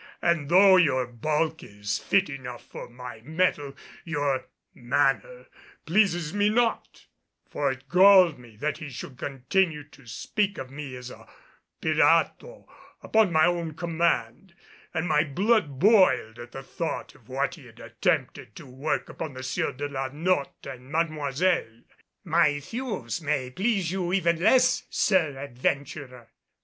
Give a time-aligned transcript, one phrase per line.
[0.19, 5.45] And though your bulk is fit enough for my metal, your manner
[5.85, 7.05] pleases me not;"
[7.47, 11.27] for it galled me that he should continue to speak of me as a
[11.83, 12.65] pirato
[13.03, 14.55] upon my own command;
[14.91, 19.35] and my blood boiled at the thought of what he had attempted to work upon
[19.35, 21.83] the Sieur de la Notte and Mademoiselle.
[22.23, 26.31] "My thews may please you even less, Sir Adventurer.